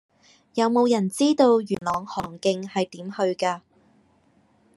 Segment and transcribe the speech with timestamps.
[0.55, 3.61] 有無人知道元朗海棠徑係點去㗎